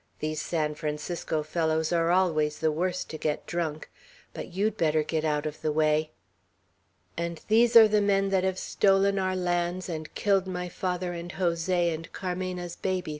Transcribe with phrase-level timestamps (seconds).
[0.17, 3.87] These San Francisco fellows are always the worst to get drunk.
[4.33, 6.09] But you'd better get out of the way!"
[7.15, 11.33] "And these are the men that have stolen our lands, and killed my father, and
[11.33, 13.09] Jose, and Carmena's baby!"